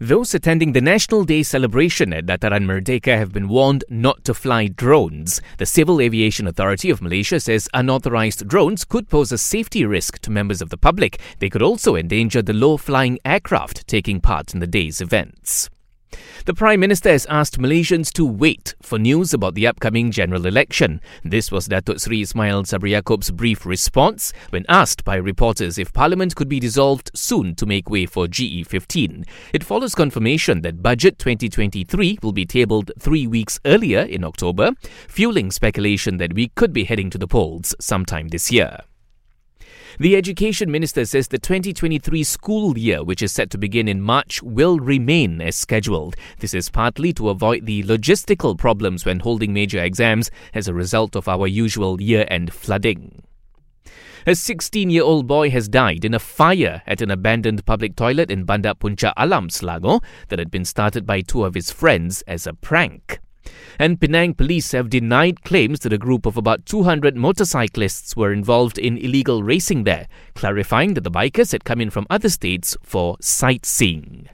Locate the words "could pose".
8.84-9.32